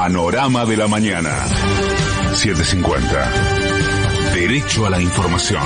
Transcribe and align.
Panorama 0.00 0.64
de 0.64 0.76
la 0.76 0.86
mañana. 0.86 1.44
750. 2.32 3.32
Derecho 4.32 4.86
a 4.86 4.90
la 4.90 5.02
información. 5.02 5.60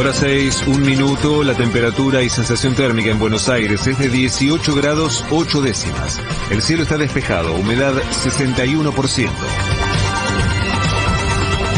hora 0.00 0.14
6, 0.14 0.64
un 0.68 0.80
minuto, 0.80 1.44
la 1.44 1.52
temperatura 1.52 2.22
y 2.22 2.30
sensación 2.30 2.74
térmica 2.74 3.10
en 3.10 3.18
Buenos 3.18 3.50
Aires 3.50 3.86
es 3.86 3.98
de 3.98 4.08
18 4.08 4.74
grados 4.74 5.22
8 5.30 5.60
décimas. 5.60 6.18
El 6.50 6.62
cielo 6.62 6.84
está 6.84 6.96
despejado, 6.96 7.54
humedad 7.56 7.92
61%. 8.24 9.79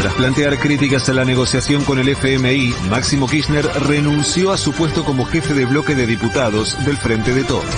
Tras 0.03 0.15
plantear 0.15 0.59
críticas 0.59 1.07
a 1.07 1.13
la 1.13 1.23
negociación 1.23 1.85
con 1.85 1.97
el 1.97 2.09
FMI, 2.09 2.75
Máximo 2.89 3.25
Kirchner 3.25 3.65
renunció 3.87 4.51
a 4.51 4.57
su 4.57 4.73
puesto 4.73 5.05
como 5.05 5.23
jefe 5.23 5.53
de 5.53 5.63
bloque 5.63 5.95
de 5.95 6.05
diputados 6.05 6.77
del 6.83 6.97
Frente 6.97 7.33
de 7.33 7.45
Todos. 7.45 7.73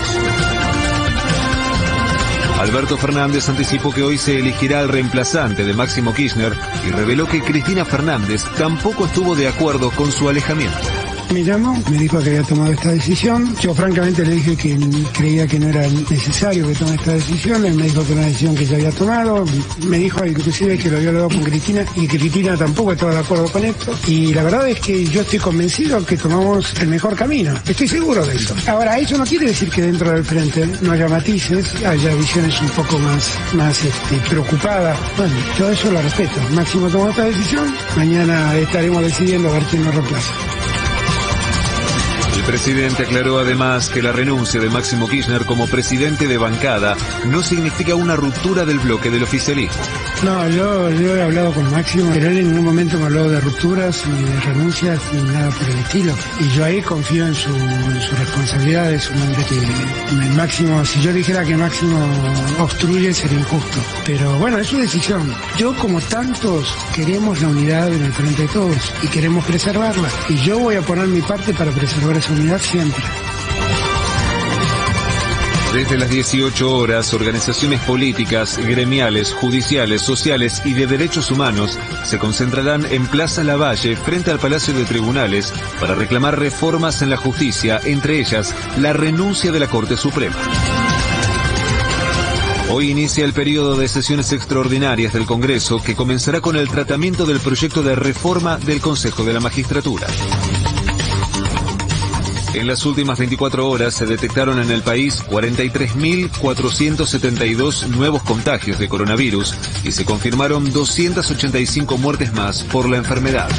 Alberto 2.60 2.98
Fernández 2.98 3.48
anticipó 3.48 3.94
que 3.94 4.02
hoy 4.02 4.18
se 4.18 4.40
elegirá 4.40 4.80
al 4.80 4.90
reemplazante 4.90 5.64
de 5.64 5.76
Máximo 5.76 6.16
Kirchner 6.16 6.58
y 6.88 6.90
reveló 6.90 7.28
que 7.28 7.44
Cristina 7.44 7.86
Fernández 7.86 8.44
tampoco 8.58 9.06
estuvo 9.06 9.36
de 9.36 9.48
acuerdo 9.48 9.92
con 9.92 10.12
su 10.12 10.28
alejamiento. 10.28 10.95
Me 11.32 11.44
llamó, 11.44 11.76
me 11.90 11.98
dijo 11.98 12.20
que 12.20 12.30
había 12.30 12.44
tomado 12.44 12.72
esta 12.72 12.92
decisión. 12.92 13.56
Yo 13.60 13.74
francamente 13.74 14.26
le 14.26 14.36
dije 14.36 14.56
que 14.56 14.78
creía 15.14 15.48
que 15.48 15.60
no 15.60 15.68
era 15.68 15.88
necesario 15.88 16.68
que 16.68 16.76
tome 16.76 16.96
esta 16.96 17.14
decisión. 17.14 17.66
Él 17.66 17.76
me 17.76 17.84
dijo 17.84 18.06
que 18.06 18.12
era 18.12 18.22
una 18.22 18.28
decisión 18.28 18.56
que 18.56 18.66
ya 18.66 18.76
había 18.76 18.92
tomado. 18.92 19.46
Me 19.88 19.98
dijo 19.98 20.26
inclusive 20.26 20.78
que 20.78 20.90
lo 20.90 20.98
había 20.98 21.10
hablado 21.10 21.30
con 21.30 21.44
Cristina 21.44 21.86
y 21.96 22.08
Cristina 22.08 22.56
tampoco 22.56 22.94
estaba 22.94 23.14
de 23.14 23.20
acuerdo 23.20 23.52
con 23.52 23.66
esto. 23.66 23.94
Y 24.08 24.34
la 24.34 24.44
verdad 24.44 24.70
es 24.70 24.80
que 24.80 25.06
yo 25.06 25.22
estoy 25.22 25.40
convencido 25.40 26.06
que 26.06 26.18
tomamos 26.18 26.74
el 26.80 26.88
mejor 26.88 27.16
camino. 27.16 27.54
Estoy 27.68 27.88
seguro 27.88 28.26
de 28.26 28.36
eso. 28.36 28.56
Ahora, 28.68 28.98
eso 28.98 29.18
no 29.18 29.26
quiere 29.26 29.48
decir 29.48 29.70
que 29.70 29.82
dentro 29.82 30.12
del 30.12 30.24
frente 30.24 30.68
no 30.82 30.92
haya 30.92 31.08
matices, 31.08 31.74
haya 31.84 32.16
visiones 32.16 32.62
un 32.62 32.70
poco 32.70 33.00
más, 33.00 33.30
más 33.54 33.84
este, 33.84 34.18
preocupadas. 34.30 34.98
Bueno, 35.18 35.34
todo 35.58 35.72
eso 35.72 35.92
lo 35.92 36.02
respeto. 36.02 36.40
Máximo 36.54 36.88
tomó 36.88 37.10
esta 37.10 37.26
decisión. 37.26 37.74
Mañana 37.98 38.56
estaremos 38.58 39.02
decidiendo 39.04 39.50
a 39.50 39.54
ver 39.54 39.64
quién 39.64 39.84
nos 39.84 39.96
reemplaza. 39.96 40.32
El 42.36 42.44
presidente 42.44 43.04
aclaró 43.04 43.40
además 43.40 43.90
que 43.90 44.02
la 44.02 44.12
renuncia 44.12 44.60
de 44.60 44.70
Máximo 44.70 45.08
Kirchner 45.08 45.46
como 45.46 45.68
presidente 45.68 46.28
de 46.28 46.38
bancada 46.38 46.96
no 47.26 47.42
significa 47.42 47.96
una 47.96 48.16
ruptura 48.16 48.66
del 48.66 48.80
bloque 48.80 49.10
del 49.10 49.24
oficialismo. 49.24 49.82
No, 50.24 50.48
yo, 50.50 50.90
he 50.90 51.22
hablado 51.22 51.54
con 51.54 51.70
Máximo, 51.72 52.12
pero 52.14 52.28
en 52.28 52.36
ningún 52.36 52.66
momento 52.66 52.98
me 52.98 53.06
habló 53.06 53.30
de 53.30 53.40
rupturas, 53.40 54.06
ni 54.08 54.24
de 54.24 54.40
renuncias, 54.42 55.02
ni 55.14 55.22
nada 55.24 55.50
por 55.50 55.70
el 55.70 55.78
estilo. 55.80 56.14
Y 56.40 56.50
yo 56.56 56.66
ahí 56.66 56.82
confío 56.82 57.26
en 57.28 57.36
su, 57.36 57.50
responsabilidad, 58.18 58.90
de 58.90 59.00
su 59.00 59.14
que 59.14 60.36
Máximo, 60.36 60.84
si 60.86 61.02
yo 61.02 61.14
dijera 61.14 61.44
que 61.46 61.56
Máximo 61.56 61.98
obstruye 62.60 63.14
sería 63.14 63.40
injusto. 63.40 63.80
Pero 64.06 64.38
bueno, 64.40 64.58
es 64.58 64.68
su 64.68 64.78
decisión. 64.78 65.34
Yo 65.58 65.76
como 65.76 66.02
tantos 66.02 66.76
queremos 66.94 67.42
la 67.42 67.50
unidad 67.50 67.94
en 67.94 68.04
el 68.04 68.14
frente 68.14 68.44
de 68.44 68.48
todos 68.50 68.94
y 69.04 69.08
queremos 69.08 69.46
preservarla. 69.46 70.10
Y 70.30 70.38
yo 70.38 70.60
voy 70.60 70.76
a 70.76 70.82
poner 70.82 71.08
mi 71.08 71.22
parte 71.22 71.54
para 71.54 71.72
preservar 71.72 72.18
esa 72.18 72.25
siempre. 72.60 73.04
Desde 75.74 75.98
las 75.98 76.10
18 76.10 76.72
horas, 76.72 77.14
organizaciones 77.14 77.82
políticas, 77.82 78.58
gremiales, 78.58 79.34
judiciales, 79.34 80.02
sociales 80.02 80.62
y 80.66 80.74
de 80.74 80.88
derechos 80.88 81.30
humanos 81.30 81.78
se 82.04 82.18
concentrarán 82.18 82.86
en 82.86 83.06
Plaza 83.08 83.44
Lavalle 83.44 83.96
frente 83.96 84.32
al 84.32 84.40
Palacio 84.40 84.74
de 84.74 84.86
Tribunales 84.86 85.54
para 85.80 85.94
reclamar 85.94 86.40
reformas 86.40 87.02
en 87.02 87.10
la 87.10 87.18
justicia, 87.18 87.80
entre 87.84 88.20
ellas 88.20 88.56
la 88.80 88.94
renuncia 88.94 89.52
de 89.52 89.60
la 89.60 89.68
Corte 89.68 89.98
Suprema. 89.98 90.38
Hoy 92.72 92.90
inicia 92.90 93.24
el 93.24 93.34
periodo 93.34 93.78
de 93.78 93.88
sesiones 93.88 94.32
extraordinarias 94.32 95.14
del 95.14 95.26
Congreso 95.26 95.84
que 95.84 95.96
comenzará 95.96 96.42
con 96.42 96.56
el 96.56 96.70
tratamiento 96.70 97.26
del 97.26 97.40
proyecto 97.40 97.84
de 97.84 97.96
reforma 97.96 98.58
del 98.58 98.82
Consejo 98.82 99.24
de 99.24 99.34
la 99.34 99.40
Magistratura. 99.40 100.08
En 102.56 102.66
las 102.68 102.86
últimas 102.86 103.18
24 103.20 103.70
horas 103.70 103.94
se 103.94 104.06
detectaron 104.06 104.62
en 104.62 104.72
el 104.72 104.82
país 104.82 105.22
43.472 105.26 107.88
nuevos 107.88 108.24
contagios 108.24 108.80
de 108.80 108.88
coronavirus 108.88 109.54
y 109.84 109.92
se 109.92 110.06
confirmaron 110.06 110.72
285 110.72 111.98
muertes 111.98 112.32
más 112.32 112.64
por 112.64 112.88
la 112.88 112.96
enfermedad. 112.96 113.50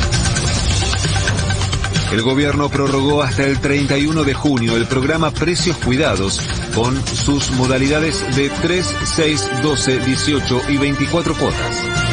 El 2.10 2.22
gobierno 2.22 2.70
prorrogó 2.70 3.22
hasta 3.22 3.44
el 3.44 3.60
31 3.60 4.24
de 4.24 4.32
junio 4.32 4.78
el 4.78 4.86
programa 4.86 5.30
Precios 5.30 5.76
Cuidados 5.76 6.40
con 6.74 6.96
sus 7.06 7.50
modalidades 7.50 8.24
de 8.34 8.48
3, 8.62 8.96
6, 9.04 9.50
12, 9.62 9.98
18 10.06 10.62
y 10.70 10.78
24 10.78 11.34
cuotas. 11.34 12.05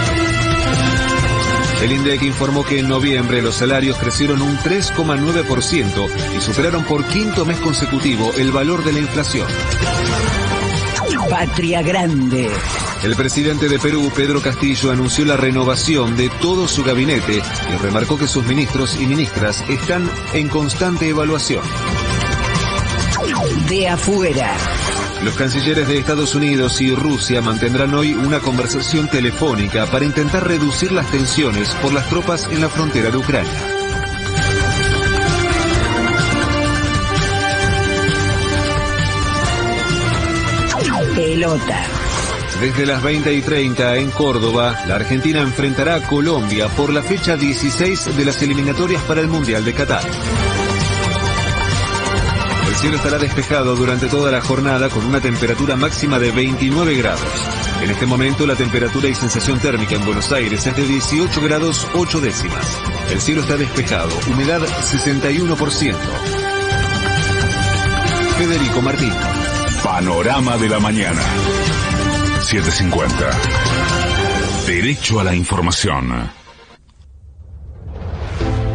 El 1.84 1.92
INDEC 1.92 2.24
informó 2.24 2.64
que 2.64 2.80
en 2.80 2.88
noviembre 2.88 3.42
los 3.42 3.56
salarios 3.56 3.98
crecieron 3.98 4.42
un 4.42 4.58
3,9% 4.60 6.10
y 6.34 6.40
superaron 6.40 6.86
por 6.86 7.04
quinto 7.04 7.44
mes 7.44 7.60
consecutivo 7.60 8.32
el 8.38 8.54
valor 8.54 8.86
de 8.86 8.94
la 8.94 9.00
inflación. 9.00 9.46
Patria 11.30 11.82
Grande. 11.82 12.50
El 13.04 13.18
presidente 13.18 13.68
de 13.68 13.80
Perú, 13.80 14.10
Pedro 14.16 14.42
Castillo, 14.42 14.92
anunció 14.92 15.26
la 15.26 15.36
renovación 15.36 16.16
de 16.16 16.30
todo 16.30 16.70
su 16.70 16.86
gabinete 16.86 17.42
y 17.74 17.78
remarcó 17.82 18.18
que 18.18 18.28
sus 18.28 18.46
ministros 18.46 18.98
y 19.02 19.06
ministras 19.06 19.62
están 19.68 20.10
en 20.34 20.48
constante 20.48 21.10
evaluación. 21.10 21.66
De 23.68 23.90
afuera. 23.90 24.56
Los 25.24 25.36
cancilleres 25.36 25.88
de 25.88 25.98
Estados 25.98 26.36
Unidos 26.36 26.82
y 26.82 26.94
Rusia 26.94 27.42
mantendrán 27.42 27.94
hoy 27.94 28.14
una 28.14 28.40
conversación 28.40 29.08
telefónica 29.08 29.86
para 29.86 30.04
intentar 30.04 30.46
reducir 30.46 30.92
las 30.92 31.10
tensiones 31.12 31.70
por 31.76 31.94
las 31.94 32.10
tropas 32.10 32.50
en 32.52 32.60
la 32.60 32.68
frontera 32.68 33.10
de 33.10 33.18
Ucrania. 33.18 33.52
Pelota. 41.16 41.86
Desde 42.60 42.86
las 42.86 43.02
20 43.02 43.34
y 43.34 43.42
30 43.42 43.98
en 43.98 44.12
Córdoba, 44.12 44.84
la 44.88 44.96
Argentina 44.96 45.40
enfrentará 45.40 45.96
a 45.96 46.02
Colombia 46.02 46.68
por 46.70 46.92
la 46.92 47.02
fecha 47.02 47.38
16 47.38 48.18
de 48.18 48.26
las 48.26 48.42
eliminatorias 48.42 49.02
para 49.04 49.22
el 49.22 49.28
Mundial 49.28 49.64
de 49.64 49.74
Qatar. 49.74 50.04
El 52.74 52.80
cielo 52.80 52.98
estará 52.98 53.20
despejado 53.20 53.76
durante 53.76 54.08
toda 54.08 54.32
la 54.32 54.42
jornada 54.42 54.90
con 54.90 55.06
una 55.06 55.22
temperatura 55.22 55.76
máxima 55.76 56.18
de 56.18 56.32
29 56.32 56.96
grados. 56.96 57.22
En 57.84 57.92
este 57.92 58.08
momento 58.08 58.48
la 58.48 58.56
temperatura 58.56 59.08
y 59.08 59.14
sensación 59.14 59.60
térmica 59.60 59.94
en 59.94 60.04
Buenos 60.04 60.32
Aires 60.32 60.66
es 60.66 60.76
de 60.76 60.88
18 60.88 61.40
grados 61.42 61.88
8 61.94 62.20
décimas. 62.20 62.80
El 63.12 63.22
cielo 63.22 63.42
está 63.42 63.58
despejado, 63.58 64.10
humedad 64.28 64.60
61%. 64.60 65.96
Federico 68.40 68.82
Martín. 68.82 69.14
Panorama 69.84 70.58
de 70.58 70.70
la 70.70 70.80
mañana. 70.80 71.22
750. 72.42 73.14
Derecho 74.66 75.20
a 75.20 75.24
la 75.24 75.36
información. 75.36 76.43